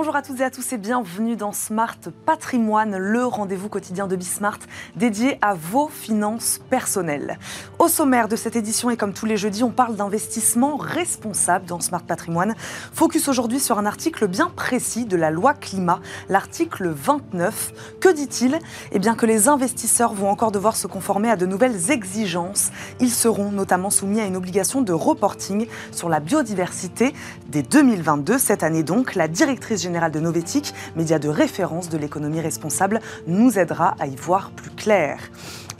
[0.00, 4.16] Bonjour à toutes et à tous et bienvenue dans Smart Patrimoine, le rendez-vous quotidien de
[4.16, 4.58] Bismart
[4.96, 7.38] dédié à vos finances personnelles.
[7.78, 11.80] Au sommaire de cette édition et comme tous les jeudis, on parle d'investissement responsable dans
[11.80, 12.54] Smart Patrimoine.
[12.94, 17.98] Focus aujourd'hui sur un article bien précis de la loi climat, l'article 29.
[18.00, 18.58] Que dit-il?
[18.92, 22.70] Eh bien que les investisseurs vont encore devoir se conformer à de nouvelles exigences.
[23.00, 27.12] Ils seront notamment soumis à une obligation de reporting sur la biodiversité
[27.48, 28.38] dès 2022.
[28.38, 33.58] Cette année donc, la directrice générale de Novetic, média de référence de l'économie responsable, nous
[33.58, 35.18] aidera à y voir plus clair.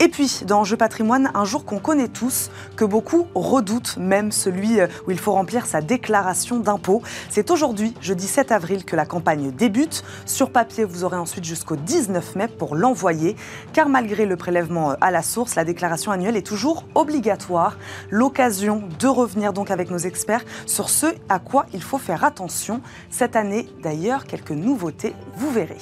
[0.03, 4.79] Et puis, dans Jeu patrimoine, un jour qu'on connaît tous, que beaucoup redoutent, même celui
[4.79, 7.03] euh, où il faut remplir sa déclaration d'impôt.
[7.29, 10.03] C'est aujourd'hui, jeudi 7 avril, que la campagne débute.
[10.25, 13.35] Sur papier, vous aurez ensuite jusqu'au 19 mai pour l'envoyer,
[13.73, 17.77] car malgré le prélèvement euh, à la source, la déclaration annuelle est toujours obligatoire.
[18.09, 22.81] L'occasion de revenir donc avec nos experts sur ce à quoi il faut faire attention.
[23.11, 25.77] Cette année, d'ailleurs, quelques nouveautés, vous verrez.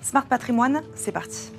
[0.00, 1.55] Smart Patrimoine, c'est parti.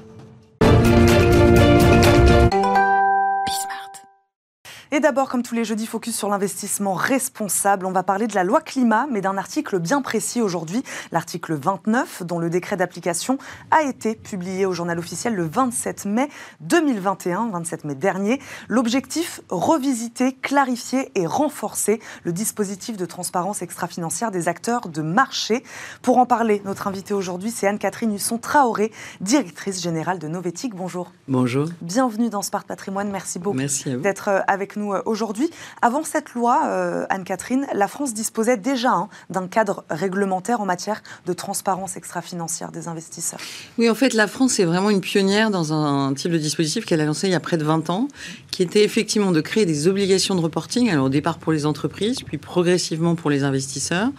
[4.91, 7.85] Et d'abord, comme tous les jeudis, focus sur l'investissement responsable.
[7.85, 12.23] On va parler de la loi climat, mais d'un article bien précis aujourd'hui, l'article 29,
[12.23, 13.37] dont le décret d'application
[13.71, 16.29] a été publié au journal officiel le 27 mai
[16.61, 18.39] 2021, 27 mai dernier.
[18.69, 25.63] L'objectif, revisiter, clarifier et renforcer le dispositif de transparence extra-financière des acteurs de marché.
[26.01, 30.75] Pour en parler, notre invitée aujourd'hui, c'est Anne-Catherine Husson-Traoré, directrice générale de Novetic.
[30.75, 31.11] Bonjour.
[31.27, 31.67] Bonjour.
[31.81, 33.11] Bienvenue dans Smart Patrimoine.
[33.11, 35.49] Merci beaucoup Merci d'être euh, avec nous euh, aujourd'hui.
[35.81, 41.01] Avant cette loi, euh, Anne-Catherine, la France disposait déjà hein, d'un cadre réglementaire en matière
[41.25, 43.39] de transparence extra-financière des investisseurs.
[43.77, 47.01] Oui, en fait, la France est vraiment une pionnière dans un type de dispositif qu'elle
[47.01, 48.07] a lancé il y a près de 20 ans,
[48.51, 52.23] qui était effectivement de créer des obligations de reporting, alors au départ pour les entreprises,
[52.23, 54.09] puis progressivement pour les investisseurs,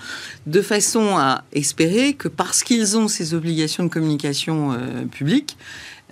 [0.47, 5.57] de façon à espérer que parce qu'ils ont ces obligations de communication euh, publique,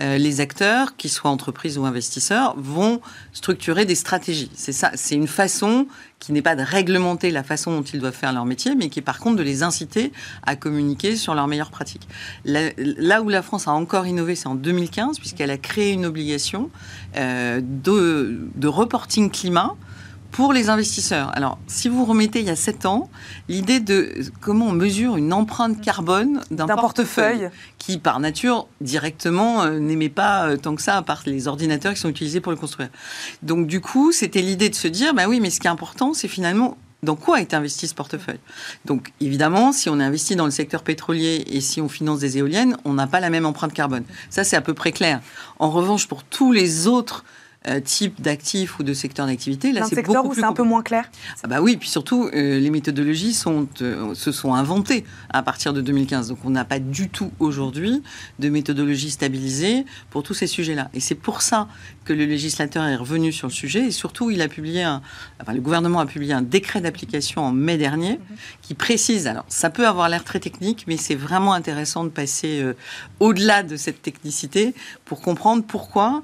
[0.00, 3.00] euh, les acteurs, qu'ils soient entreprises ou investisseurs, vont
[3.32, 4.50] structurer des stratégies.
[4.54, 5.86] C'est ça, c'est une façon
[6.18, 8.98] qui n'est pas de réglementer la façon dont ils doivent faire leur métier, mais qui
[8.98, 10.12] est par contre de les inciter
[10.44, 12.08] à communiquer sur leurs meilleures pratiques.
[12.44, 16.70] Là, où la France a encore innové, c'est en 2015, puisqu'elle a créé une obligation
[17.16, 19.76] euh, de, de reporting climat
[20.36, 21.34] pour les investisseurs.
[21.34, 23.08] Alors, si vous remettez il y a 7 ans,
[23.48, 27.48] l'idée de comment on mesure une empreinte carbone d'un portefeuille,
[27.78, 31.94] qui, par nature, directement, euh, n'émet pas euh, tant que ça, à part les ordinateurs
[31.94, 32.90] qui sont utilisés pour le construire.
[33.42, 36.12] Donc, du coup, c'était l'idée de se dire, bah oui, mais ce qui est important,
[36.12, 38.40] c'est finalement dans quoi est investi ce portefeuille?
[38.84, 42.76] Donc évidemment, si on investit dans le secteur pétrolier et si on finance des éoliennes,
[42.84, 44.02] on n'a pas la même empreinte carbone.
[44.28, 45.20] Ça, c'est à peu près clair.
[45.58, 47.24] En revanche, pour tous les autres
[47.68, 49.72] euh, type d'actifs ou de secteur d'activité.
[49.72, 51.10] Là, c'est beaucoup où c'est un peu moins clair.
[51.42, 55.72] Ah bah oui, puis surtout, euh, les méthodologies sont, euh, se sont inventées à partir
[55.72, 56.28] de 2015.
[56.28, 58.04] Donc, on n'a pas du tout aujourd'hui
[58.38, 60.90] de méthodologie stabilisée pour tous ces sujets-là.
[60.94, 61.66] Et c'est pour ça
[62.04, 63.86] que le législateur est revenu sur le sujet.
[63.86, 65.02] Et surtout, il a publié un,
[65.42, 68.36] enfin, le gouvernement a publié un décret d'application en mai dernier mhm.
[68.62, 69.26] qui précise.
[69.26, 72.64] Alors, ça peut avoir l'air très technique, mais c'est vraiment intéressant de passer
[73.18, 74.72] au-delà de cette technicité
[75.04, 76.22] pour comprendre pourquoi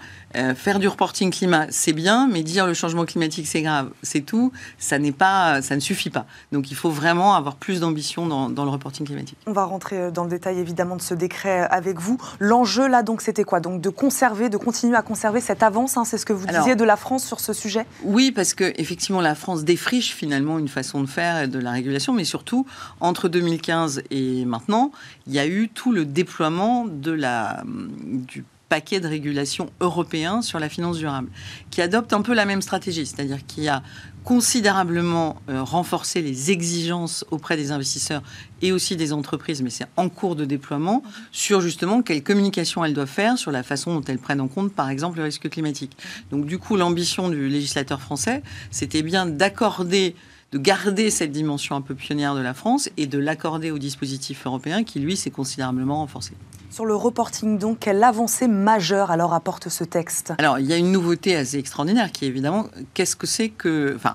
[0.55, 4.53] faire du reporting climat, c'est bien, mais dire le changement climatique, c'est grave, c'est tout,
[4.79, 6.27] ça n'est pas, ça ne suffit pas.
[6.53, 9.37] Donc il faut vraiment avoir plus d'ambition dans, le reporting climatique.
[9.47, 12.19] On va rentrer euh, dans le détail évidemment de ce décret euh, avec vous.
[12.39, 13.59] L'enjeu là, donc, c'était quoi?
[13.59, 16.77] Donc de conserver, de continuer à conserver cette avance, hein, c'est ce que vous disiez
[16.77, 17.87] de la France sur ce sujet?
[18.05, 21.73] Oui, parce que effectivement, la France défriche finalement une façon de faire et de la
[21.73, 22.67] régulation, mais surtout
[23.01, 24.93] entre 2015 et maintenant,
[25.27, 30.59] il y a eu tout le déploiement de la, du paquet de régulation européen sur
[30.59, 31.29] la finance durable,
[31.71, 33.83] qui adopte un peu la même stratégie, c'est-à-dire qui a
[34.25, 38.23] considérablement euh, renforcé les exigences auprès des investisseurs
[38.63, 41.03] et aussi des entreprises, mais c'est en cours de déploiement,
[41.33, 44.73] sur justement quelle communication elles doivent faire, sur la façon dont elles prennent en compte,
[44.73, 45.95] par exemple, le risque climatique.
[46.31, 50.17] Donc du coup, l'ambition du législateur français, c'était bien d'accorder
[50.53, 54.47] de garder cette dimension un peu pionnière de la France et de l'accorder au dispositif
[54.47, 56.35] européen qui, lui, s'est considérablement renforcé.
[56.71, 60.33] Sur le reporting, donc, quelle avancée majeure alors apporte ce texte?
[60.39, 63.95] Alors, il y a une nouveauté assez extraordinaire qui est évidemment, qu'est-ce que c'est que.
[63.97, 64.15] Enfin,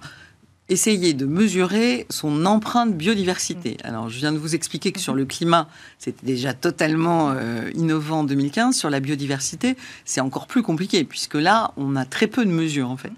[0.69, 3.77] essayer de mesurer son empreinte biodiversité.
[3.83, 3.87] Mm.
[3.87, 8.19] Alors, je viens de vous expliquer que sur le climat, c'était déjà totalement euh, innovant
[8.19, 8.75] en 2015.
[8.75, 12.89] Sur la biodiversité, c'est encore plus compliqué, puisque là, on a très peu de mesures,
[12.89, 13.11] en fait.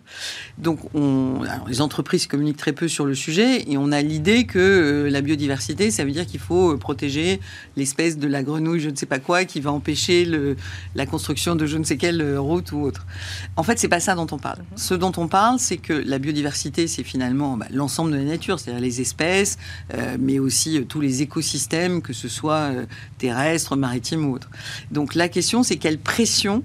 [0.58, 4.60] Donc, on, les entreprises communiquent très peu sur le sujet, et on a l'idée que
[4.60, 7.40] euh, la biodiversité, ça veut dire qu'il faut euh, protéger
[7.78, 10.56] l'espèce de la grenouille, je ne sais pas quoi, qui va empêcher le,
[10.94, 13.08] la construction de je ne sais quelle route ou autre.
[13.56, 14.60] En fait, c'est pas ça dont on parle.
[14.60, 14.78] Mm-hmm.
[14.78, 18.60] Ce dont on parle, c'est que la biodiversité, c'est finalement bah, l'ensemble de la nature,
[18.60, 19.58] c'est-à-dire les espèces,
[20.20, 22.72] mais aussi tous les écosystèmes, que ce soit
[23.18, 24.50] terrestres, maritimes ou autres.
[24.92, 26.64] Donc la question, c'est quelle pression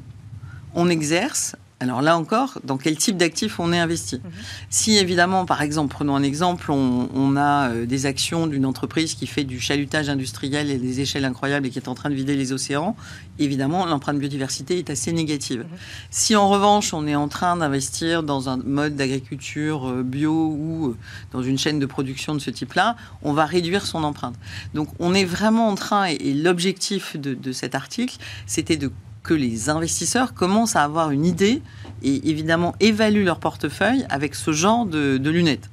[0.75, 4.31] on exerce alors là encore, dans quel type d'actifs on est investi mhm.
[4.71, 9.27] Si évidemment, par exemple, prenons un exemple, on, a euh, des actions d'une entreprise qui
[9.27, 12.37] fait du chalutage industriel et des échelles incroyables et qui est en train de vider
[12.37, 12.97] les océans,
[13.39, 15.61] évidemment, l'empreinte biodiversité est assez négative.
[15.61, 15.79] Mhm.
[16.11, 20.89] Si en revanche, on est en train d'investir dans un mode d'agriculture euh, bio ou
[20.89, 20.97] euh,
[21.33, 24.37] dans une chaîne de production de ce type-là, on va réduire son empreinte.
[24.73, 28.17] Donc on est vraiment en train, et, l'objectif de, de cet article,
[28.47, 28.91] c'était de
[29.25, 31.63] que les investisseurs commencent à avoir une idée
[32.03, 35.71] et évidemment évaluent leur portefeuille avec ce genre de, lunettes.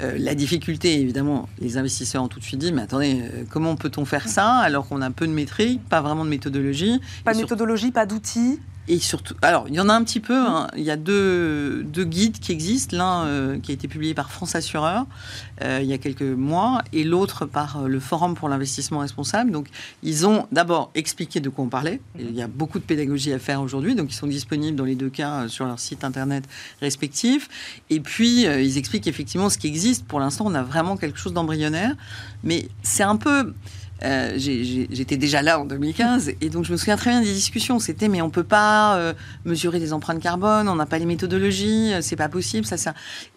[0.00, 3.74] Euh, la difficulté, évidemment, les investisseurs ont tout de suite dit, mais attendez, euh, comment
[3.74, 7.00] peut-on faire ça alors qu'on a peu de métriques, pas vraiment de méthodologie?
[7.24, 8.60] Pas de méthodologie, pas d'outils?
[8.86, 10.36] Et surtout, alors il y en a un petit peu.
[10.36, 10.68] Hein.
[10.76, 12.96] Il y a deux, deux, guides qui existent.
[12.96, 15.06] L'un euh, qui a été publié par France Assureur
[15.62, 19.50] euh, il y a quelques mois, et l'autre par euh, le Forum pour l'investissement responsable.
[19.52, 19.68] Donc,
[20.02, 22.00] ils ont d'abord expliqué de quoi on parlait.
[22.18, 24.96] il y a beaucoup de pédagogie à faire aujourd'hui, donc ils sont disponibles dans les
[24.96, 26.44] deux cas sur leur site internet
[26.80, 27.80] respectifs.
[27.88, 30.04] Et puis, ils expliquent effectivement ce qui existe.
[30.06, 31.94] Pour l'instant, on a vraiment quelque chose d'embryonnaire,
[32.42, 33.54] mais c'est un peu
[34.02, 37.78] euh, j'étais déjà là en 2015 et donc je me souviens très bien des discussions.
[37.78, 39.14] C'était mais on peut pas euh,
[39.44, 42.66] mesurer des empreintes carbone, on n'a pas les méthodologies, euh, c'est pas possible.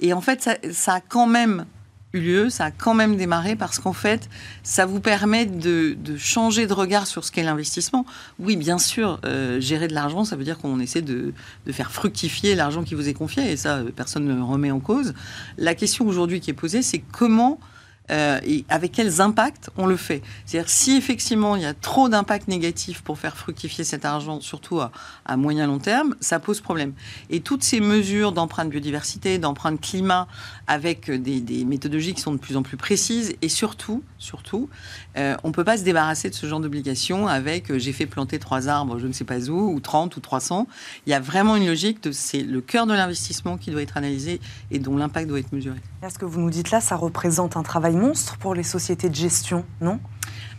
[0.01, 1.65] Et en fait, ça, a quand même
[2.13, 4.29] eu lieu, ça a quand même démarré parce qu'en fait,
[4.63, 8.05] ça vous permet de, changer de regard sur ce qu'est l'investissement.
[8.39, 9.21] Oui, bien sûr,
[9.59, 11.33] gérer de l'argent, ça veut dire qu'on essaie de,
[11.65, 14.79] de, faire fructifier l'argent qui vous est confié et ça, personne ne le remet en
[14.79, 15.13] cause.
[15.57, 17.59] La question aujourd'hui qui est posée, c'est comment
[18.09, 20.21] euh, et avec quels impacts on le fait?
[20.45, 24.79] C'est-à-dire si effectivement il y a trop d'impacts négatifs pour faire fructifier cet argent, surtout
[24.79, 24.91] à,
[25.25, 26.93] à moyen long terme, ça pose problème.
[27.29, 30.27] Et toutes ces mesures d'empreinte biodiversité, d'empreinte climat,
[30.67, 34.69] avec des, des, méthodologies qui sont de plus en plus précises, et surtout, surtout,
[35.17, 38.05] euh, on ne peut pas se débarrasser de ce genre d'obligation avec euh, j'ai fait
[38.05, 40.67] planter trois arbres, je ne sais pas où, ou 30 ou 300.
[41.05, 44.41] Il y a vraiment une logique, c'est le cœur de l'investissement qui doit être analysé
[44.71, 45.77] et dont l'impact doit être mesuré.
[46.07, 49.15] Ce que vous nous dites là, ça représente un travail monstre pour les sociétés de
[49.15, 49.99] gestion, non?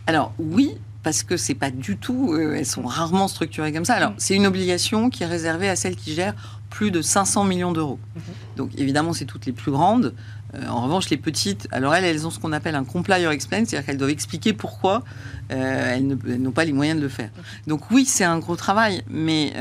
[0.07, 3.95] Alors oui, parce que c'est pas du tout, euh, elles sont rarement structurées comme ça.
[3.95, 7.71] Alors, c'est une obligation qui est réservée à celles qui gèrent plus de 500 millions
[7.71, 7.99] d'euros.
[8.15, 8.21] Mhm.
[8.57, 10.13] Donc, évidemment, c'est toutes les plus grandes.
[10.55, 13.31] Euh, en revanche, les petites, alors elles, elles ont ce qu'on appelle un comply or
[13.31, 15.03] explain, c'est-à-dire qu'elles doivent expliquer pourquoi
[15.51, 16.07] euh, elles
[16.41, 17.29] n'ont pas les moyens de le faire.
[17.67, 19.53] Donc, oui, c'est un gros travail, mais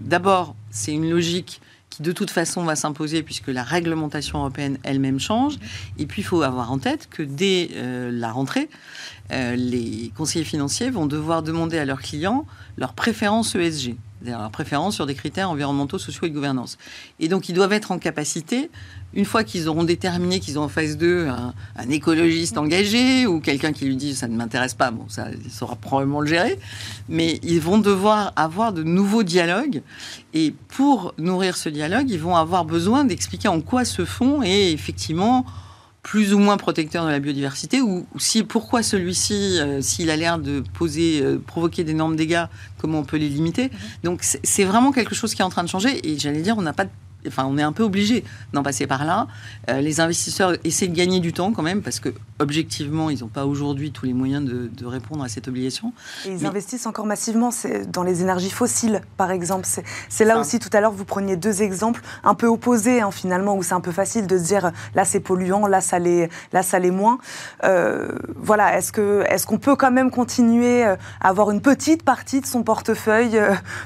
[0.00, 1.60] d'abord, c'est une logique
[1.90, 5.58] qui de toute façon va s'imposer puisque la réglementation européenne elle-même change.
[5.98, 8.70] Et puis il faut avoir en tête que dès euh, la rentrée,
[9.32, 12.46] euh, les conseillers financiers vont devoir demander à leurs clients
[12.78, 16.78] leur préférence ESG, c'est-à-dire leur préférence sur des critères environnementaux, sociaux et de gouvernance.
[17.18, 18.70] Et donc ils doivent être en capacité
[19.14, 21.52] une fois qu'ils auront déterminé qu'ils ont en face d'eux un,
[21.90, 25.74] écologiste engagé ou quelqu'un qui lui dit ça ne m'intéresse pas, bon, ça, il saura
[25.76, 26.58] probablement le gérer,
[27.08, 29.82] mais ils vont devoir avoir de nouveaux dialogues.
[30.32, 34.72] Et pour nourrir ce dialogue, ils vont avoir besoin d'expliquer en quoi ce fonds est
[34.72, 35.44] effectivement
[36.02, 40.38] plus ou moins protecteur de la biodiversité ou, si pourquoi celui-ci, euh, s'il a l'air
[40.38, 42.44] de poser, euh, provoquer d'énormes dégâts,
[42.78, 43.66] comment on peut les limiter?
[43.66, 44.04] Mm-hmm.
[44.04, 46.62] Donc c'est vraiment quelque chose qui est en train de changer et j'allais dire on
[46.62, 46.90] n'a pas de
[47.26, 49.26] enfin, on est un peu obligé d'en passer par là.
[49.68, 53.28] Euh, les investisseurs essaient de gagner du temps quand même, parce que objectivement, ils n'ont
[53.28, 55.92] pas aujourd'hui tous les moyens de, répondre à cette obligation.
[56.26, 57.50] Et ils investissent encore massivement
[57.88, 59.68] dans les énergies fossiles, par exemple.
[60.08, 63.56] C'est là aussi, tout à l'heure, vous preniez deux exemples un peu opposés, hein, finalement,
[63.56, 66.62] où c'est un peu facile de se dire là, c'est polluant, là, ça l'est, là,
[66.62, 67.18] ça l'est moins.
[67.62, 72.02] Euh, voilà, est-ce qu'on est qu'on peut quand même continuer euh, à avoir une petite
[72.02, 73.40] partie de son portefeuille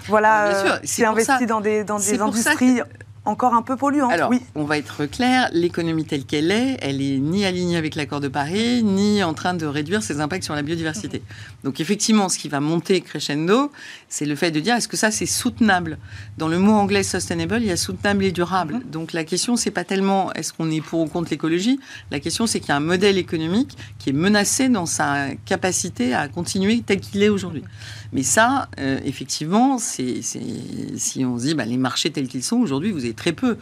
[0.08, 2.80] voilà, qui investit dans des, dans des industries
[3.24, 4.08] encore un peu polluant.
[4.08, 4.40] Alors, oui.
[4.54, 8.28] on va être clair, l'économie telle qu'elle est, elle est ni alignée avec l'accord de
[8.28, 11.22] Paris, ni en train de réduire ses impacts sur la biodiversité.
[11.62, 13.72] Donc effectivement, ce qui va monter crescendo,
[14.08, 15.98] c'est le fait de dire est-ce que ça c'est soutenable?
[16.36, 18.74] Dans le mot anglais sustainable, il y a soutenable et durable.
[18.74, 18.90] Mhm.
[18.90, 22.46] Donc la question c'est pas tellement est-ce qu'on est pour ou contre l'écologie, la question
[22.46, 26.82] c'est qu'il y a un modèle économique qui est menacé dans sa capacité à continuer
[26.84, 27.64] tel qu'il est aujourd'hui.
[28.12, 32.56] Mais ça, euh, effectivement, c'est, si on se dit bah, les marchés tels qu'ils sont
[32.56, 33.56] aujourd'hui, vous avez très peu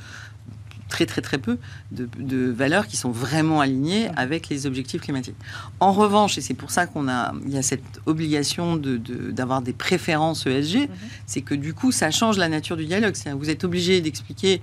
[0.93, 1.57] très très très peu
[1.91, 5.37] de, valeurs qui sont vraiment alignées avec les objectifs climatiques.
[5.81, 8.99] En revanche, et c'est pour ça qu'on a, il y a cette obligation de,
[9.31, 10.89] d'avoir des préférences ESG, mhm.
[11.25, 13.15] c'est que du coup, ça change la nature du dialogue.
[13.39, 14.61] Vous êtes obligé d'expliquer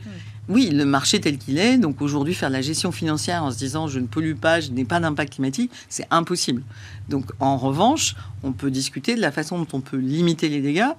[0.49, 3.57] oui, le marché tel qu'il est, donc aujourd'hui faire de la gestion financière en se
[3.57, 6.63] disant je ne pollue pas, je n'ai pas d'impact climatique, c'est impossible.
[7.07, 10.89] Donc en revanche, on peut discuter de la façon dont on peut limiter les dégâts,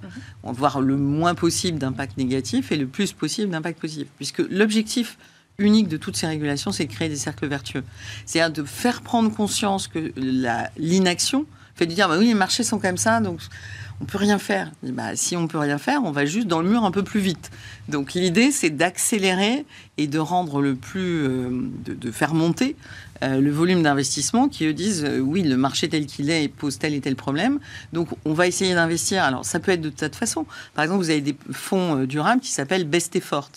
[0.44, 0.52] mhm.
[0.52, 4.06] voir le moins possible d'impact négatif et le plus possible d'impact positif.
[4.16, 5.18] Puisque l'objectif
[5.58, 7.84] unique de toutes ces régulations, c'est de créer des cercles vertueux.
[8.26, 10.12] C'est-à-dire de faire prendre conscience que
[10.76, 13.40] l'inaction fait de dire bah oui, les marchés sont comme ça, donc
[14.00, 14.70] on peut rien faire.
[14.82, 17.20] Bah, si on peut rien faire, on va juste dans le mur un peu plus
[17.20, 17.50] vite.
[17.88, 19.66] Donc l'idée, c'est d'accélérer
[19.98, 21.50] et de rendre le plus, euh,
[21.84, 22.76] de, faire monter
[23.22, 26.78] euh, le volume d'investissement qui eux disent euh, oui, le marché tel qu'il est pose
[26.78, 27.58] tel et tel problème.
[27.92, 29.22] Donc on va essayer d'investir.
[29.22, 30.46] Alors ça peut être de toute façon.
[30.74, 33.50] Par exemple, vous avez des fonds durables qui s'appellent Best Effort.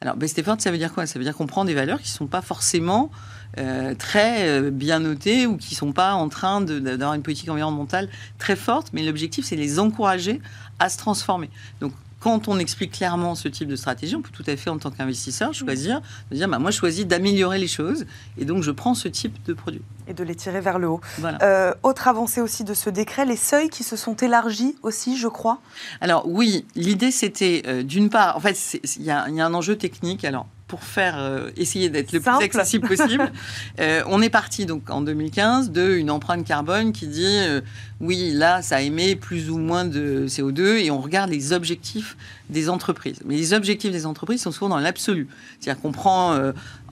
[0.00, 1.06] Alors Best Effort, ça veut dire quoi?
[1.06, 3.10] Ça veut dire qu'on prend des valeurs qui ne sont pas forcément
[3.58, 7.48] euh, très euh, bien notés ou qui ne sont pas en train d'avoir une politique
[7.48, 8.08] environnementale
[8.38, 10.40] très forte, mais l'objectif, c'est les encourager
[10.78, 11.50] à se transformer.
[11.80, 14.78] Donc, quand on explique clairement ce type de stratégie, on peut tout à fait, en
[14.78, 18.06] tant qu'investisseur, choisir de dire bah, moi, je choisis d'améliorer les choses
[18.38, 19.82] et donc je prends ce type de produit.
[20.08, 21.00] Et de les tirer vers le haut.
[21.42, 25.28] Euh, autre avancée aussi de ce décret, les seuils qui se sont élargis aussi, je
[25.28, 25.60] crois.
[26.00, 30.24] Alors, oui, l'idée, c'était d'une part, en fait, il y, y, a un enjeu technique.
[30.24, 33.30] Alors, pour faire euh, essayer d'être le plus accessible possible.
[33.80, 37.60] Euh, on est parti donc en 2015 de une empreinte carbone qui dit euh,
[38.00, 42.16] oui là ça émet plus ou moins de CO2 et on regarde les objectifs
[42.50, 43.20] des entreprises.
[43.24, 45.28] Mais les objectifs des entreprises sont souvent dans l'absolu.
[45.58, 46.32] C'est-à-dire qu'on prend,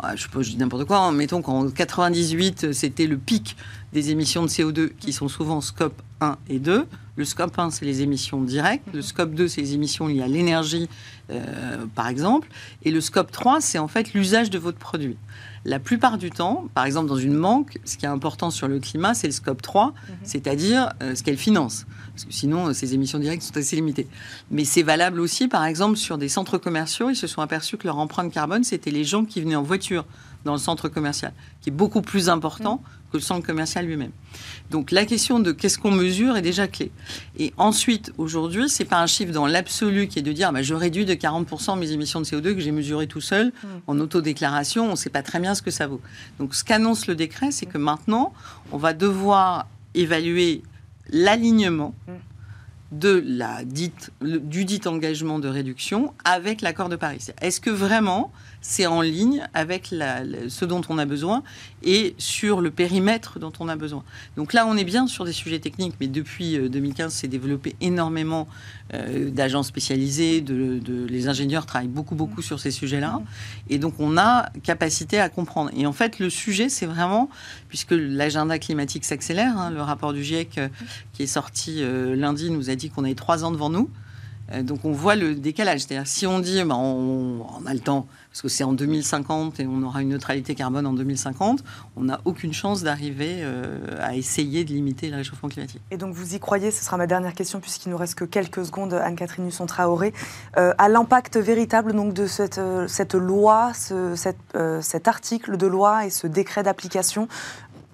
[0.00, 3.56] ah, je je dis n'importe quoi, hein, mettons qu'en 98 c'était le pic
[3.92, 6.86] des émissions de CO2 qui sont souvent scope 1 et 2.
[7.16, 8.86] Le scope 1, c'est les émissions directes.
[8.94, 10.88] Le scope 2, c'est les émissions liées à l'énergie,
[11.30, 12.48] euh, par exemple.
[12.84, 15.16] Et le scope 3, c'est en fait l'usage de votre produit.
[15.66, 18.80] La plupart du temps, par exemple dans une banque, ce qui est important sur le
[18.80, 20.16] climat, c'est le scope 3, mhm.
[20.22, 21.84] c'est-à-dire euh, ce qu'elle finance.
[22.14, 24.08] Parce que sinon, euh, ces émissions directes sont assez limitées.
[24.50, 27.10] Mais c'est valable aussi, par exemple, sur des centres commerciaux.
[27.10, 30.06] Ils se sont aperçus que leur empreinte carbone, c'était les gens qui venaient en voiture
[30.44, 34.10] dans le centre commercial, qui est beaucoup plus important mhm que le centre commercial lui-même.
[34.70, 36.90] Donc la question de qu'est-ce qu'on mesure est déjà clé.
[37.38, 40.74] Et ensuite, aujourd'hui, c'est pas un chiffre dans l'absolu qui est de dire bah, je
[40.74, 43.66] réduis de 40% mes émissions de CO2 que j'ai mesurées tout seul mmh.
[43.86, 44.86] en autodéclaration.
[44.86, 46.00] On ne sait pas très bien ce que ça vaut.
[46.38, 48.32] Donc ce qu'annonce le décret, c'est que maintenant,
[48.72, 50.62] on va devoir évaluer
[51.10, 52.12] l'alignement mmh.
[52.98, 57.26] de la dite, du dit engagement de réduction avec l'accord de Paris.
[57.42, 61.42] Est-ce que vraiment c'est en ligne avec ce dont on a besoin
[61.82, 64.04] et sur le périmètre dont on a besoin.
[64.36, 68.48] Donc là, on est bien sur des sujets techniques, mais depuis 2015, c'est développé énormément
[68.94, 73.20] euh, d'agents spécialisés, de, les ingénieurs travaillent beaucoup, beaucoup sur ces sujets-là.
[73.68, 75.70] Et donc, on a capacité à comprendre.
[75.74, 77.28] Et en fait, le sujet, c'est vraiment,
[77.68, 80.68] puisque l'agenda climatique s'accélère, hein, le rapport du GIEC euh,
[81.12, 83.90] qui est sorti euh, lundi nous a dit qu'on avait trois ans devant nous.
[84.62, 85.80] Donc, on voit le décalage.
[85.80, 89.66] C'est-à-dire, si on dit, ben, on a le temps, parce que c'est en 2050 et
[89.66, 91.62] on aura une neutralité carbone en 2050,
[91.96, 95.82] on n'a aucune chance d'arriver euh, à essayer de limiter le réchauffement climatique.
[95.90, 98.64] Et donc vous y croyez, ce sera ma dernière question puisqu'il nous reste que quelques
[98.64, 100.14] secondes, Anne-Catherine Husson-Traoré,
[100.56, 106.06] euh, à l'impact véritable donc, de cette, euh, cette loi, ce, cet article de loi
[106.06, 107.28] et ce décret d'application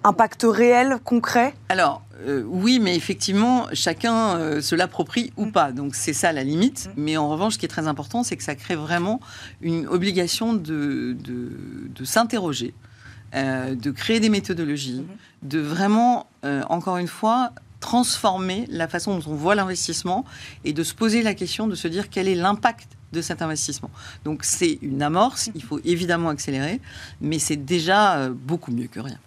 [0.05, 1.53] Impact réel, concret?
[1.67, 5.51] Alors, euh, oui, mais effectivement, chacun euh, se l'approprie ou mm.
[5.51, 5.71] pas.
[5.71, 6.87] Donc c'est ça la limite.
[6.87, 6.91] Mm.
[6.97, 9.19] Mais en revanche, ce qui est très important, c'est que ça crée vraiment
[9.61, 12.73] une obligation de, de, s'interroger,
[13.35, 15.49] euh, de créer des méthodologies, mm-hmm.
[15.49, 16.27] de vraiment,
[16.69, 20.25] encore une fois, transformer la façon dont on voit l'investissement
[20.65, 23.89] et de se poser la question de se dire quel est l'impact de cet investissement.
[24.25, 26.81] Donc c'est une amorce, il faut évidemment accélérer,
[27.21, 29.17] mais c'est déjà beaucoup mieux que rien.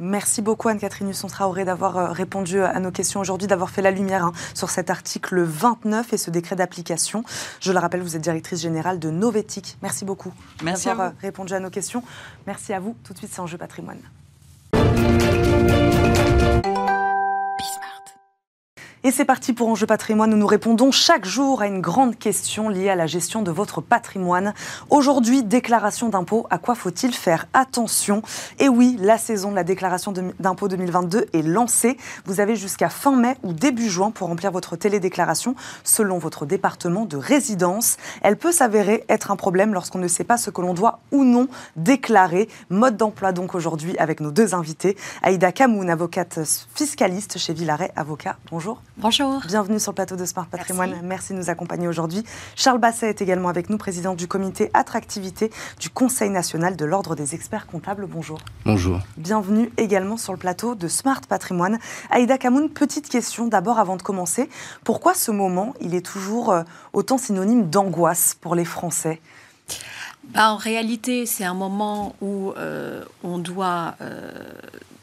[0.00, 4.24] Merci beaucoup Anne-Catherine Husson-Traoré d'avoir euh, répondu à nos questions aujourd'hui, d'avoir fait la lumière
[4.24, 7.22] hein, sur cet article 29 et ce décret d'application.
[7.60, 9.76] Je le rappelle, vous êtes directrice générale de Novetic.
[9.82, 12.02] Merci beaucoup d'avoir euh, répondu à nos questions.
[12.46, 12.96] Merci à vous.
[13.04, 14.00] Tout de suite, c'est Enjeu patrimoine.
[19.02, 22.68] Et c'est parti pour Enjeu patrimoine où nous répondons chaque jour à une grande question
[22.68, 24.52] liée à la gestion de votre patrimoine.
[24.90, 28.20] Aujourd'hui, déclaration d'impôt, à quoi faut-il faire attention?
[28.58, 31.96] Et oui, la saison de la déclaration d'impôt 2022 est lancée.
[32.26, 37.06] Vous avez jusqu'à fin mai ou début juin pour remplir votre télédéclaration selon votre département
[37.06, 37.96] de résidence.
[38.20, 41.24] Elle peut s'avérer être un problème lorsqu'on ne sait pas ce que l'on doit ou
[41.24, 42.50] non déclarer.
[42.68, 44.98] Mode d'emploi donc aujourd'hui avec nos deux invités.
[45.22, 46.40] Aïda Kamoun, avocate
[46.74, 48.36] fiscaliste chez Villaret Avocat.
[48.50, 48.82] Bonjour.
[49.00, 49.40] Bonjour.
[49.46, 50.94] Bienvenue sur le plateau de Smart Patrimoine.
[51.02, 52.22] Merci, de nous accompagner aujourd'hui.
[52.54, 57.16] Charles Basset est également avec nous, président du comité attractivité du Conseil national de l'Ordre
[57.16, 58.06] des experts comptables.
[58.06, 58.40] Bonjour.
[58.66, 59.00] Bonjour.
[59.16, 61.78] Bienvenue également sur le plateau de Smart Patrimoine.
[62.10, 64.50] Aïda Kamoun, petite question d'abord avant de commencer.
[64.84, 69.22] Pourquoi ce moment, il est toujours euh, autant synonyme d'angoisse pour les Français?
[70.24, 73.94] Bah, En réalité, c'est un moment où euh, on doit...
[74.02, 74.30] Euh,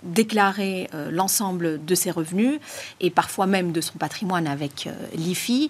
[0.03, 2.59] déclarer euh, l'ensemble de ses revenus
[2.99, 5.69] et parfois même de son patrimoine avec euh, l'IFI.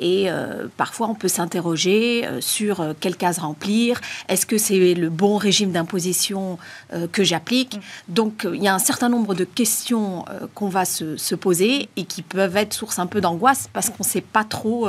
[0.00, 4.00] Et euh, parfois, on peut s'interroger sur quelle case remplir.
[4.28, 6.58] Est-ce que c'est le bon régime d'imposition
[7.12, 7.76] que j'applique?
[7.76, 7.80] Mm.
[8.08, 12.04] Donc, il y a un certain nombre de questions qu'on va se, se, poser et
[12.04, 14.88] qui peuvent être source un peu d'angoisse parce qu'on ne sait pas trop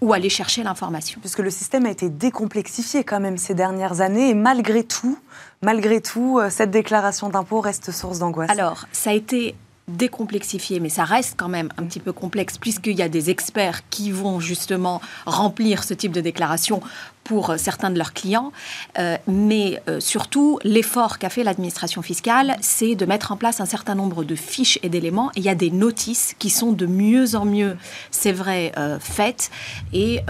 [0.00, 1.20] où aller chercher l'information.
[1.20, 5.18] Puisque le système a été décomplexifié quand même ces dernières années et malgré tout,
[5.62, 9.54] malgré tout, euh, cette déclaration d'impôt reste source d'angoisse Alors, ça a été
[9.88, 13.88] décomplexifié, mais ça reste quand même un petit peu complexe puisqu'il y a des experts
[13.88, 16.82] qui vont justement remplir ce type de déclaration
[17.24, 18.52] pour euh, certains de leurs clients.
[18.98, 23.94] Euh, mais surtout, l'effort qu'a fait l'administration fiscale, c'est de mettre en place un certain
[23.94, 25.30] nombre de fiches et d'éléments.
[25.36, 27.78] Il y a des notices qui sont de mieux en mieux,
[28.10, 29.50] c'est vrai, faites
[29.94, 30.20] et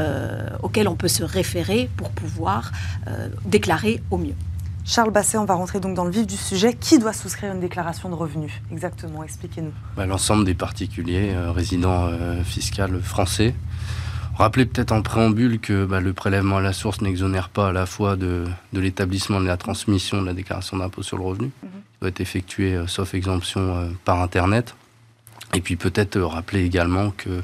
[0.62, 2.70] auxquelles on peut se référer pour pouvoir
[3.44, 4.34] déclarer au mieux.
[4.88, 6.72] Charles Basset, on va rentrer donc dans le vif du sujet.
[6.72, 9.72] Qui doit souscrire une déclaration de revenus Exactement, expliquez-nous.
[9.98, 13.54] Bah, l'ensemble des particuliers euh, résidents euh, fiscaux français.
[14.38, 17.84] Rappelez peut-être en préambule que bah, le prélèvement à la source n'exonère pas à la
[17.84, 21.50] fois de, l'établissement de la transmission de la déclaration d'impôt sur le revenu.
[21.62, 21.70] Mhm.
[21.74, 24.74] Il doit être effectué, euh, sauf exemption, par Internet.
[25.54, 27.40] Et puis peut-être euh, rappeler également que euh,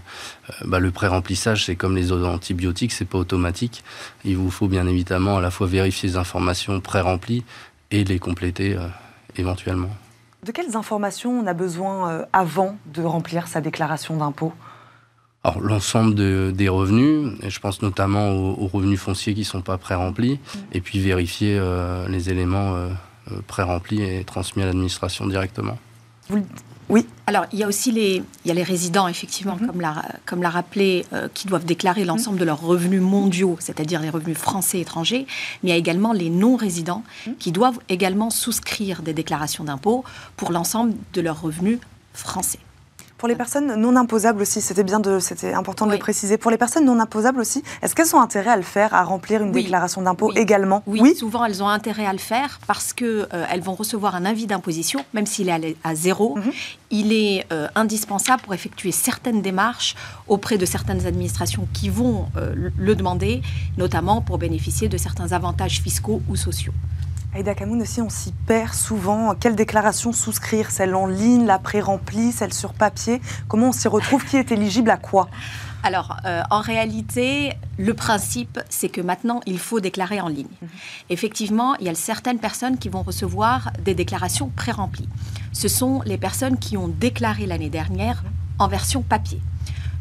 [0.67, 3.83] bah, le pré-remplissage, c'est comme les antibiotiques, c'est pas automatique.
[4.25, 7.45] Il vous faut bien évidemment à la fois vérifier les informations pré-remplies
[7.91, 8.87] et les compléter euh,
[9.37, 9.91] éventuellement.
[10.45, 14.53] De quelles informations on a besoin avant de remplir sa déclaration d'impôt?
[15.43, 16.15] Alors l'ensemble
[16.53, 20.59] des revenus, et je pense notamment aux, revenus fonciers qui ne sont pas pré-remplis, mmh.
[20.73, 21.59] et puis vérifier
[22.09, 22.77] les éléments
[23.47, 25.79] pré-remplis et transmis à l'administration directement.
[26.89, 27.07] Oui.
[27.27, 29.73] Alors, il y a aussi les, il y a les résidents, effectivement, mhm.
[30.27, 34.37] comme l'a rappelé, euh, qui doivent déclarer l'ensemble de leurs revenus mondiaux, c'est-à-dire les revenus
[34.37, 35.27] français et étrangers,
[35.63, 37.37] mais il y a également les non-résidents mhm.
[37.37, 40.05] qui doivent également souscrire des déclarations d'impôts
[40.37, 41.79] pour l'ensemble de leurs revenus
[42.13, 42.59] français.
[43.25, 46.37] Pour les personnes non imposables aussi, c'était bien de, c'était important de le préciser.
[46.37, 49.43] Pour les personnes non imposables aussi, est-ce qu'elles ont intérêt à le faire, à remplir
[49.43, 51.17] une déclaration d'impôt également oui.
[51.17, 54.47] souvent elles ont intérêt à le faire parce que euh, elles vont recevoir un avis
[54.47, 56.37] d'imposition, même s'il est à, zéro.
[56.37, 56.53] Mhm.
[56.91, 59.95] Il est euh, indispensable pour effectuer certaines démarches
[60.29, 63.41] auprès de certaines administrations qui vont euh, le demander,
[63.79, 66.75] notamment pour bénéficier de certains avantages fiscaux ou sociaux.
[67.35, 69.35] Aïda Kamoun aussi, on s'y perd souvent.
[69.35, 70.71] Quelle déclaration souscrire?
[70.71, 73.21] Celle en ligne, la pré-remplie, celle sur papier?
[73.49, 74.25] Comment on s'y retrouve?
[74.25, 75.29] Qui est éligible à quoi?
[75.83, 80.47] Alors, euh, en réalité, le principe, c'est que maintenant, il faut déclarer en ligne.
[80.63, 80.69] Mhm.
[81.11, 85.09] Effectivement, il y a certaines personnes qui vont recevoir des déclarations pré-remplies.
[85.53, 88.23] Ce sont les personnes qui ont déclaré l'année dernière
[88.61, 89.41] en version papier.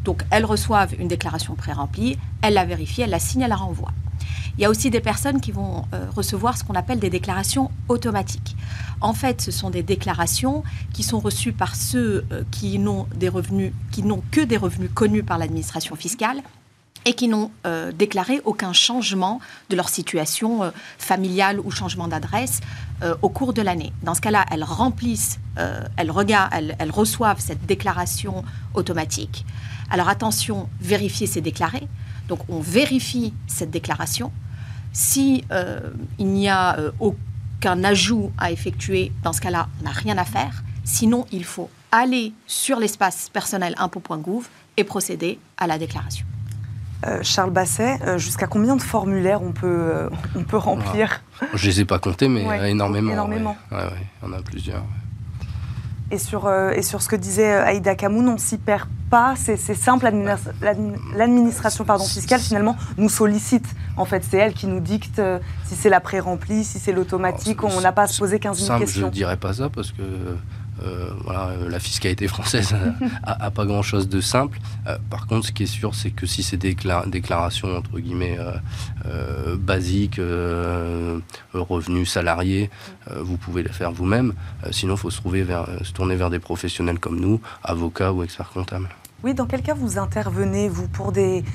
[0.03, 3.93] Donc, elles reçoivent une déclaration pré-remplie, elles la vérifient, elles la signent, elles la renvoient.
[4.57, 7.71] Il y a aussi des personnes qui vont euh, recevoir ce qu'on appelle des déclarations
[7.89, 8.55] automatiques.
[9.01, 10.63] En fait, ce sont des déclarations
[10.93, 14.91] qui sont reçues par ceux euh, qui n'ont des revenus, qui n'ont que des revenus
[14.93, 16.41] connus par l'administration fiscale
[17.05, 19.39] et qui n'ont euh, déclaré aucun changement
[19.71, 22.61] de leur situation familiale ou changement d'adresse
[23.21, 23.91] au cours de l'année.
[24.03, 25.39] Dans ce cas-là, elles remplissent,
[25.97, 29.45] elles, regardent, elles, reçoivent cette déclaration automatique.
[29.89, 31.85] Alors attention, vérifier c'est déclarer.
[32.29, 34.31] Donc on vérifie cette déclaration
[34.93, 35.79] si euh,
[36.19, 40.23] il n'y a euh, aucun ajout à effectuer, dans ce cas-là, on n'a rien à
[40.23, 40.63] faire.
[40.83, 46.25] Sinon, il faut aller sur l'espace personnel impôt.gouv et procéder à la déclaration.
[47.05, 51.21] Euh, Charles Basset, jusqu'à combien de formulaires on peut, on peut remplir
[51.53, 53.11] Je ne les ai pas comptés, mais énormément.
[53.11, 53.57] Énormément.
[53.71, 53.79] Ouais,
[54.23, 54.83] il y en a plusieurs.
[56.11, 60.09] Et sur, et sur ce que disait Aïda Kamoun, on s'y perd pas, c'est simple,
[61.15, 63.67] l'administration fiscale finalement nous sollicite.
[63.95, 67.63] En fait, c'est elle qui nous dicte euh, si c'est la pré-remplie, si c'est l'automatique,
[67.63, 69.01] on n'a pas à se poser 15 000 questions.
[69.01, 70.01] Je ne dirais pas ça parce que
[70.81, 72.75] euh, euh, la fiscalité française
[73.23, 74.59] a, pas grand-chose de simple.
[75.09, 76.75] par contre, ce qui est sûr, c'est que si c'est des
[77.07, 78.37] déclarations entre guillemets
[79.57, 80.19] basiques,
[81.53, 82.69] revenus salariés,
[83.15, 84.33] vous pouvez les faire vous-même.
[84.71, 88.23] sinon, il faut se, trouver vers, se tourner vers des professionnels comme nous, avocats ou
[88.23, 88.89] experts comptables.
[89.23, 91.45] Oui, dans quel cas vous intervenez, vous, pour des,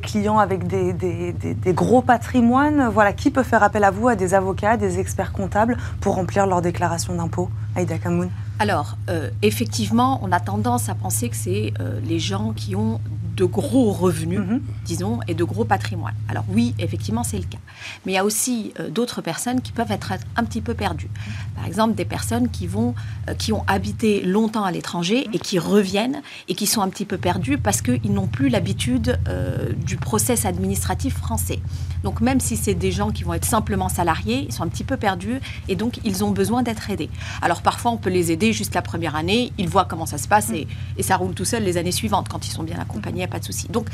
[0.00, 2.88] clients avec des, des, gros patrimoines?
[2.88, 6.46] Voilà, qui peut faire appel à vous, à des avocats, des experts comptables, pour remplir
[6.46, 7.50] leur déclaration d'impôt?
[7.74, 8.30] Aïda Kamoun.
[8.60, 13.00] Alors, euh, effectivement, on a tendance à penser que c'est euh, les gens qui ont
[13.36, 14.62] de gros revenus, mhm.
[14.84, 16.14] disons, et de gros patrimoine.
[16.28, 17.58] Alors oui, effectivement, c'est le cas.
[18.04, 21.10] Mais il y a aussi euh, d'autres personnes qui peuvent être un petit peu perdues.
[21.54, 22.94] Par exemple, des personnes qui, vont,
[23.28, 27.04] euh, qui ont habité longtemps à l'étranger et qui reviennent et qui sont un petit
[27.04, 31.60] peu perdues parce qu'ils n'ont plus l'habitude euh, du process administratif français.
[32.02, 34.84] Donc même si c'est des gens qui vont être simplement salariés, ils sont un petit
[34.84, 37.10] peu perdus et donc ils ont besoin d'être aidés.
[37.42, 40.28] Alors parfois on peut les aider juste la première année, ils voient comment ça se
[40.28, 40.68] passe et,
[41.00, 43.68] ça roule tout seul les années suivantes quand ils sont bien accompagnés, pas de souci.
[43.68, 43.88] Donc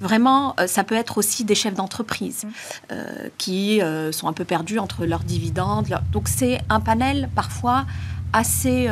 [0.00, 2.46] vraiment, euh, ça peut être aussi des chefs d'entreprise
[2.90, 5.88] euh, qui euh, sont un peu perdus entre leurs dividendes.
[6.12, 7.86] Donc c'est un panel parfois
[8.32, 8.88] assez,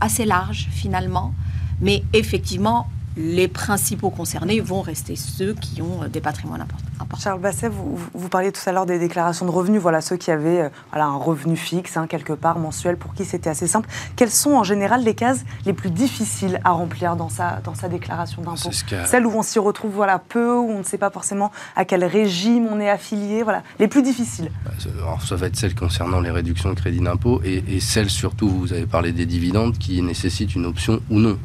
[0.00, 1.32] assez large finalement,
[1.80, 6.88] mais effectivement les principaux concernés vont rester ceux qui ont des patrimoines importants.
[7.18, 10.30] Charles Basset, vous, vous, parliez tout à l'heure des déclarations de revenus, voilà ceux qui
[10.30, 13.88] avaient euh, voilà, un revenu fixe, hein, quelque part mensuel, pour qui c'était assez simple.
[14.14, 17.88] Quelles sont en général les cases les plus difficiles à remplir dans sa, dans sa
[17.88, 18.70] déclaration d'impôt
[19.06, 22.04] Celles où on s'y retrouve voilà, peu, où on ne sait pas forcément à quel
[22.04, 24.52] régime on est affilié, voilà, les plus difficiles.
[24.64, 24.70] Bah,
[25.02, 28.48] alors, ça va être celles concernant les réductions de crédit d'impôt et, et, celles surtout,
[28.48, 31.38] vous avez parlé des dividendes, qui nécessitent une option ou non.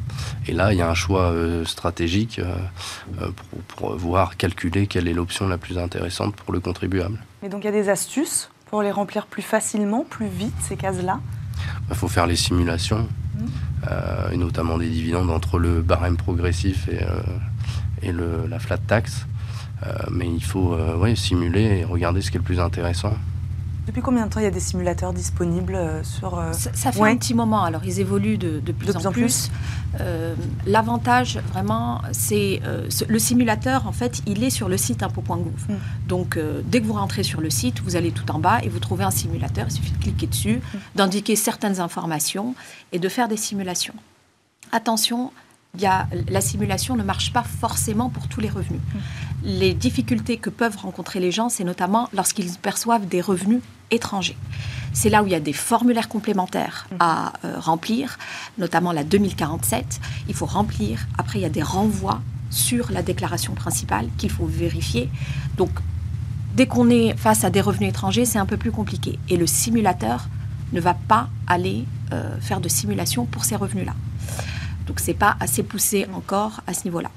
[0.46, 2.54] Et là, il y a un choix euh, stratégique euh,
[3.18, 7.18] pour, pour voir, calculer quelle est l'option la plus intéressante pour le contribuable.
[7.42, 10.76] Et donc il y a des astuces pour les remplir plus facilement, plus vite, ces
[10.76, 11.20] cases-là?
[11.20, 13.44] Il bah, faut faire les simulations, mmh.
[13.90, 17.20] euh, et notamment des dividendes entre le barème progressif et, euh,
[18.02, 19.26] et le, la flat tax.
[19.86, 23.14] Euh, mais il faut ouais, simuler et regarder ce qui est le plus intéressant.
[23.86, 26.38] Depuis combien de temps il y a des simulateurs disponibles euh, sur...
[26.38, 29.50] Euh, ça, fait un petit moment, alors ils évoluent de, plus, en, plus.
[30.00, 30.34] Euh,
[30.66, 32.60] l'avantage, vraiment, c'est...
[33.06, 35.68] le simulateur, en fait, il est sur le site impôt.gouv.
[35.68, 35.74] Mm.
[36.08, 38.78] Donc, dès que vous rentrez sur le site, vous allez tout en bas et vous
[38.78, 39.66] trouvez un simulateur.
[39.68, 40.78] Il suffit de cliquer dessus, mm.
[40.94, 42.54] d'indiquer certaines informations
[42.92, 43.94] et de faire des simulations.
[44.72, 45.30] Attention,
[45.78, 48.80] la simulation ne marche pas forcément pour tous les revenus.
[48.80, 48.98] Mm.
[49.44, 54.36] Les difficultés que peuvent rencontrer les gens, c'est notamment lorsqu'ils perçoivent des revenus étrangers.
[54.94, 56.96] C'est là où il y a des formulaires complémentaires mm.
[57.00, 58.18] à euh, remplir,
[58.56, 60.00] notamment la 2047.
[60.28, 61.06] Il faut remplir.
[61.18, 65.10] Après, il y a des renvois sur la déclaration principale qu'il faut vérifier.
[65.58, 65.70] Donc,
[66.54, 69.18] dès qu'on est face à des revenus étrangers, c'est un peu plus compliqué.
[69.28, 70.28] Et le simulateur
[70.72, 73.94] ne va pas aller euh, faire de simulation pour ces revenus-là.
[74.86, 77.10] Donc c'est pas assez poussé encore à ce niveau-là.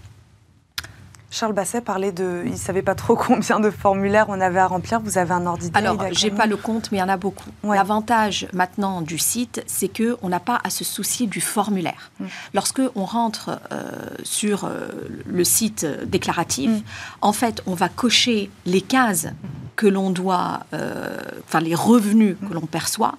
[1.29, 4.99] Charles Basset parlait de, il savait pas trop combien de formulaires on avait à remplir.
[4.99, 7.49] Vous avez un ordinateur Alors, j'ai pas le compte, mais il y en a beaucoup.
[7.63, 12.11] L'avantage maintenant du site, c'est que on n'a pas à se soucier du formulaire.
[12.19, 12.25] Mm.
[12.53, 13.91] Lorsque on rentre euh,
[14.23, 14.87] sur euh,
[15.25, 16.83] le site déclaratif, mm.
[17.21, 19.27] en fait, on va cocher les cases
[19.75, 23.15] que l'on doit, euh, enfin les revenus que l'on perçoit,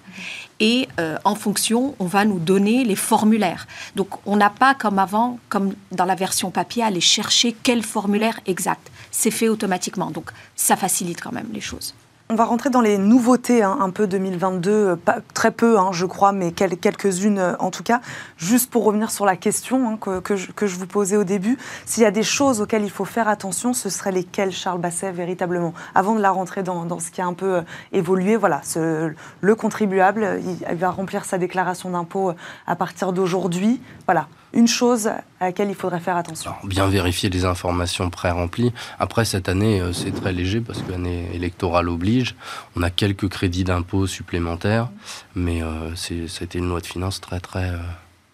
[0.59, 3.67] et euh, en fonction, on va nous donner les formulaires.
[3.95, 7.83] Donc on n'a pas comme avant, comme dans la version papier, à aller chercher quel
[7.83, 8.91] formulaire exact.
[9.11, 11.93] C'est fait automatiquement, donc ça facilite quand même les choses.
[12.31, 15.89] On va rentrer dans les nouveautés, hein, un peu 2022, euh, pas, très peu, hein,
[15.91, 18.01] je crois, mais quelques-unes euh, en tout cas.
[18.37, 22.05] Juste pour revenir sur la question hein, que, je, vous posais au début, s'il y
[22.05, 25.73] a des choses auxquelles il faut faire attention, ce seraient lesquelles, Charles Basset, véritablement?
[25.95, 27.61] Avant de la rentrer dans, ce qui a un peu euh,
[27.93, 30.39] évolué, voilà, le contribuable,
[30.69, 32.33] il va remplir sa déclaration d'impôt
[32.67, 33.81] à partir d'aujourd'hui.
[34.05, 38.73] Voilà, une chose à laquelle il faudrait faire attention Bien vérifier les informations pré-remplies.
[38.99, 42.35] Après, cette année, euh, c'est très léger parce que l'année électorale oblige.
[42.75, 44.89] On a quelques crédits d'impôt supplémentaires,
[45.35, 47.77] mais euh, c'était une loi de finances très, très euh,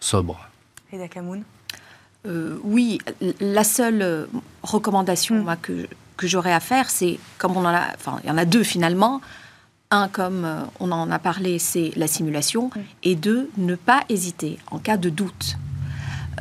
[0.00, 0.38] sobre.
[0.92, 1.42] Et Dakamoun?
[2.26, 2.98] Euh, Oui,
[3.40, 4.28] la seule
[4.62, 8.38] recommandation que, que j'aurais à faire, c'est, comme on en a, enfin, il y en
[8.38, 9.20] a deux finalement.
[9.92, 10.44] Un, comme
[10.80, 12.70] on en a parlé, c'est la simulation.
[12.74, 12.80] Hmm.
[13.04, 15.56] Et deux, ne pas hésiter en cas de doute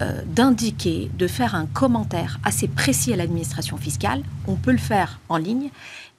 [0.01, 4.23] euh, d'indiquer, de faire un commentaire assez précis à l'administration fiscale.
[4.47, 5.69] On peut le faire en ligne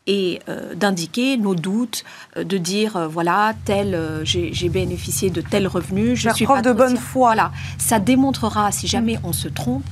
[0.06, 2.04] et euh, d'indiquer nos doutes,
[2.36, 6.96] euh, de dire voilà tel j'ai bénéficié de tel revenu, je suis preuve de bonne
[6.96, 7.26] foi.
[7.26, 9.84] Voilà, ça démontrera si jamais on se trompe,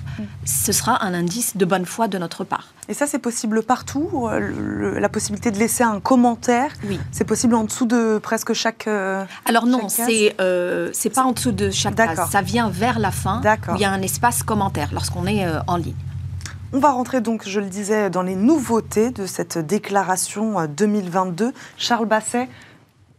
[0.45, 2.69] ce sera un indice de bonne foi de notre part.
[2.89, 7.01] Et ça, c'est possible partout La possibilité de laisser un commentaire Oui.
[7.13, 8.87] C'est possible en dessous de presque chaque.
[8.87, 12.29] Euh, Alors non, c'est euh, c'est pas en dessous de chaque case.
[12.31, 15.61] Ça vient vers la fin où il y a un espace commentaire lorsqu'on est euh,
[15.67, 15.95] en ligne.
[16.77, 21.53] On va rentrer donc, je le disais, dans les nouveautés de cette déclaration 2022.
[21.79, 22.49] Charles Basset,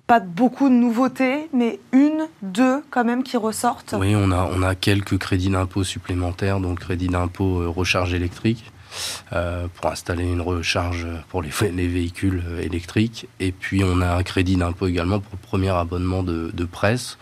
[0.07, 3.95] pas beaucoup de nouveautés, mais une, deux quand même qui ressortent.
[3.97, 8.73] Oui, on a, on a quelques crédits d'impôt supplémentaires, donc crédit d'impôt recharge électrique
[9.31, 13.29] euh, pour installer une recharge pour les, les, véhicules électriques.
[13.39, 17.17] Et puis on a un crédit d'impôt également pour le premier abonnement de, de presse.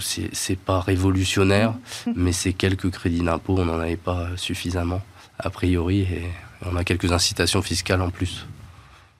[0.00, 1.74] C'est pas révolutionnaire,
[2.14, 5.02] mais c'est quelques crédits d'impôt, on n'en avait pas suffisamment
[5.38, 6.30] a priori, et
[6.64, 8.46] on a quelques incitations fiscales en plus.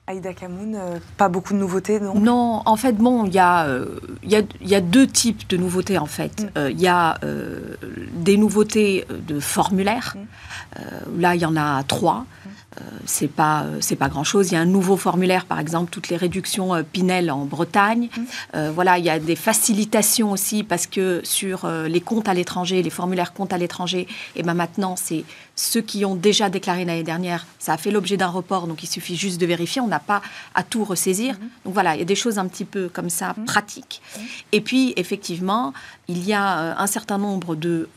[0.09, 2.17] Aïda Kamoun, euh, pas beaucoup de nouveautés, non?
[2.17, 3.85] Non, en fait, bon, il y, euh,
[4.23, 6.43] y, a, y, a deux types de nouveautés, en fait.
[6.43, 6.49] Mm.
[6.57, 7.19] Euh, il y a
[8.13, 10.15] des nouveautés de formulaires.
[10.15, 11.19] Mm.
[11.19, 12.25] là, il y en a trois.
[12.45, 12.79] Mm.
[13.05, 14.49] c'est pas c'est pas grand chose.
[14.49, 18.07] Il y a un nouveau formulaire, par exemple, toutes les réductions Pinel en Bretagne.
[18.15, 18.69] Mmh.
[18.73, 22.89] voilà, il y a des facilitations aussi parce que sur les comptes à l'étranger, les
[22.89, 25.25] formulaires comptes à l'étranger, et ben maintenant c'est
[25.57, 28.87] ceux qui ont déjà déclaré l'année dernière, ça a fait l'objet d'un report, donc il
[28.87, 29.81] suffit juste de vérifier.
[29.81, 30.21] On n'a pas
[30.55, 31.33] à tout ressaisir.
[31.35, 31.49] Mmh.
[31.65, 33.45] Donc voilà, il y a des choses un petit peu comme ça mmh.
[33.45, 34.01] pratiques.
[34.53, 35.73] Et puis effectivement,
[36.07, 37.89] il y a un certain nombre de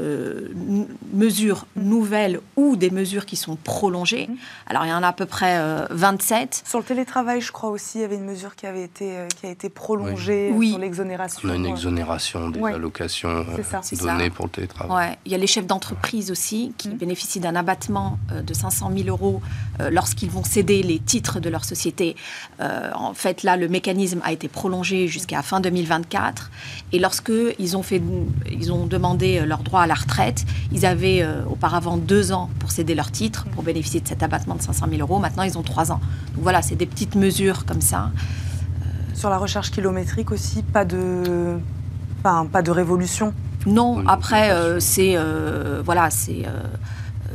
[1.13, 4.27] mesures nouvelles ou des mesures qui sont prolongées.
[4.29, 4.37] Mhm.
[4.67, 6.63] Alors, il y en a à peu près 27.
[6.65, 9.17] Euh, sur le télétravail, je crois aussi, il y avait une mesure qui, avait été,
[9.17, 10.71] euh, qui a été prolongée oui.
[10.71, 11.41] sur l'exonération.
[11.45, 15.09] On a une exonération des allocations euh, données pour le télétravail.
[15.11, 15.19] Ouais.
[15.25, 16.97] Il y a les chefs d'entreprise aussi qui mhm.
[16.97, 19.41] bénéficient d'un abattement de 500 000 euros
[19.91, 22.17] lorsqu'ils vont céder les titres de leur société.
[22.61, 26.51] en fait, là, le mécanisme a été prolongé jusqu'à fin 2024.
[26.93, 28.03] Et lorsque ils ont, fait,
[28.51, 32.95] ils ont demandé leur droit à la retraite, ils avaient auparavant deux ans pour céder
[32.95, 35.19] leur titre, pour bénéficier de cet abattement de 500 000 euros.
[35.19, 36.01] Maintenant, ils ont trois ans.
[36.35, 38.11] Donc voilà, c'est des petites mesures comme ça.
[39.15, 41.59] Sur la recherche kilométrique aussi, pas de,
[42.23, 43.35] pas de révolution?
[43.67, 46.63] Non, après, euh, c'est euh, voilà, c'est euh,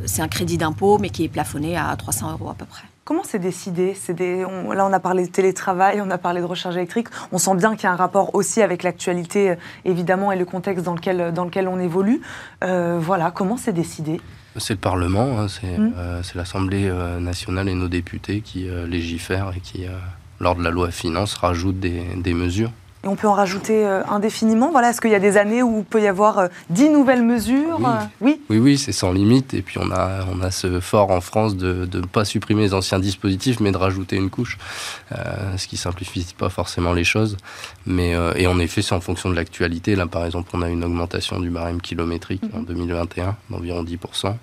[0.05, 2.83] c'est un crédit d'impôt, mais qui est plafonné à 300 euros à peu près.
[3.03, 3.95] Comment c'est décidé?
[4.09, 7.07] Des, Là, on a parlé de télétravail, on a parlé de recharge électrique.
[7.31, 10.83] On sent bien qu'il y a un rapport aussi avec l'actualité, évidemment, et le contexte
[10.83, 12.21] dans lequel, dans lequel on évolue.
[12.61, 14.19] voilà, comment c'est décidé?
[14.57, 15.93] C'est le Parlement, hein, mmh.
[15.97, 19.85] euh, c'est l'Assemblée euh, nationale et nos députés qui euh, légifèrent et qui,
[20.39, 22.71] lors de la loi finance, rajoutent des mesures.
[23.05, 24.71] Et on peut en rajouter euh, indéfiniment.
[24.71, 27.21] Voilà, est-ce qu'il y a des années où il peut y avoir euh, dix nouvelles
[27.21, 27.79] mesures
[28.19, 29.53] Oui, oui, oui, c'est sans limite.
[29.53, 32.73] Et puis on a, on a ce fort en France de ne pas supprimer les
[32.73, 34.57] anciens dispositifs, mais de rajouter une couche,
[35.11, 37.37] euh, ce qui simplifie pas forcément les choses.
[37.85, 39.95] Mais et en effet, c'est en fonction de l'actualité.
[39.95, 43.33] Là, par exemple, on a une augmentation du barème kilométrique en 2021 mhm.
[43.51, 44.33] d'environ 10%.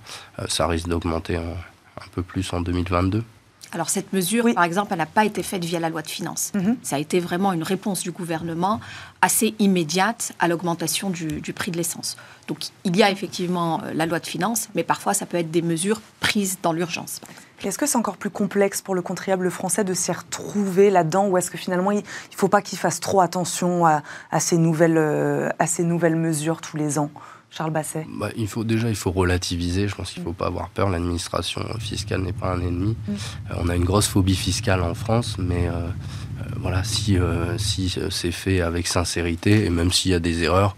[0.47, 3.25] ça risque d'augmenter un peu plus en 2022.
[3.73, 6.53] Alors cette mesure, par exemple, elle n'a pas été faite via la loi de finances.
[6.55, 6.77] Mhm.
[6.83, 8.81] Ça a été vraiment une réponse du gouvernement
[9.23, 12.17] assez immédiate à l'augmentation du, prix de l'essence.
[12.49, 15.51] Donc il y a effectivement euh, la loi de finances, mais parfois ça peut être
[15.51, 17.21] des mesures prises dans l'urgence.
[17.65, 21.39] Est-ce que c'est encore plus complexe pour le contribuable français de s'y retrouver là-dedans ou
[21.39, 24.03] est-ce que finalement il ne faut pas qu'il fasse trop attention à,
[24.41, 27.11] ces nouvelles, euh, à ces nouvelles mesures tous les ans?
[27.53, 29.87] Charles Basset bah, il faut, Déjà, il faut relativiser.
[29.87, 30.89] Je pense qu'il ne faut pas avoir peur.
[30.89, 32.97] L'administration fiscale n'est pas un ennemi.
[33.07, 33.13] Mm.
[33.13, 37.19] Euh, on a une grosse phobie fiscale en France, mais euh, euh, voilà, si,
[37.59, 40.77] si c'est fait avec sincérité, et même s'il y a des erreurs,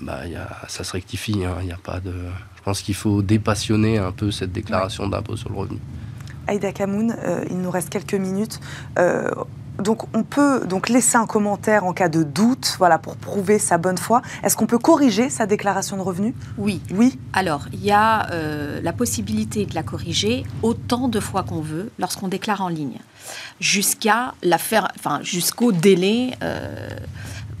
[0.00, 1.44] bah, y a, ça se rectifie.
[1.44, 1.56] Hein.
[1.64, 2.14] Il a pas de...
[2.56, 5.78] Je pense qu'il faut dépassionner un peu cette déclaration d'impôt sur le revenu.
[6.46, 7.16] Aïda Kamoun,
[7.50, 8.60] il nous reste quelques minutes
[9.78, 13.78] donc on peut donc laisser un commentaire en cas de doute, voilà, pour prouver sa
[13.78, 14.22] bonne foi.
[14.42, 16.34] Est-ce qu'on peut corriger sa déclaration de revenus?
[16.58, 16.80] Oui.
[16.92, 17.18] Oui?
[17.32, 21.90] Alors il y a euh, la possibilité de la corriger autant de fois qu'on veut
[21.98, 22.98] lorsqu'on déclare en ligne,
[23.60, 26.88] jusqu'à la faire, enfin jusqu'au délai euh,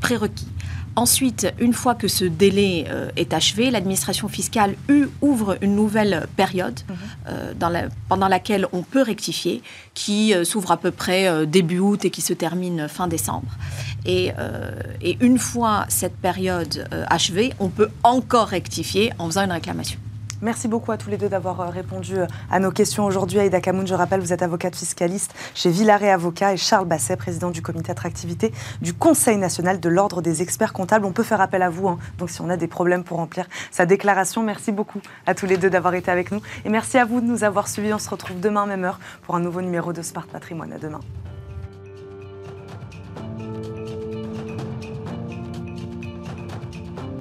[0.00, 0.48] prérequis.
[0.96, 4.76] Ensuite, une fois que ce délai euh, est achevé, l'administration fiscale
[5.20, 6.96] ouvre une nouvelle période mhm.
[7.28, 9.62] euh, pendant laquelle on peut rectifier,
[9.94, 13.56] qui euh, s'ouvre à peu près début août et qui se termine fin décembre.
[14.06, 14.32] Et,
[15.00, 19.98] et une fois cette période achevée, on peut encore rectifier en faisant une réclamation.
[20.44, 23.38] Merci beaucoup à tous les deux d'avoir euh, répondu euh, à nos questions aujourd'hui.
[23.40, 27.50] Aïda Kamoun, je rappelle, vous êtes avocate fiscaliste chez Villaret Avocat et Charles Basset, président
[27.50, 28.52] du comité attractivité
[28.82, 31.06] du Conseil national de l'Ordre des experts comptables.
[31.06, 31.98] On peut faire appel à vous, hein.
[32.18, 34.42] donc si on a des problèmes pour remplir sa déclaration.
[34.42, 36.42] Merci beaucoup à tous les deux d'avoir été avec nous.
[36.66, 37.94] Et merci à vous de nous avoir suivis.
[37.94, 40.74] On se retrouve demain, même heure, pour un nouveau numéro de Smart Patrimoine.
[40.74, 41.00] À demain.